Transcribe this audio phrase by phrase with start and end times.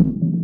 [0.00, 0.41] you